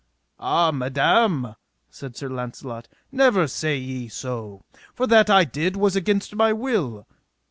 [0.39, 1.53] Ah, madam,
[1.91, 7.05] said Sir Launcelot, never say ye so, for that I did was against my will.